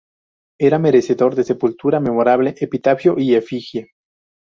Era 0.59 0.79
merecedor 0.79 1.35
de 1.35 1.43
sepultura 1.43 1.99
memorable, 1.99 2.55
epitafio 2.59 3.19
y 3.19 3.35
efigie. 3.35 3.91